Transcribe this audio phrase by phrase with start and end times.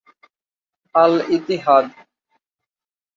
[0.95, 1.85] Al Etihad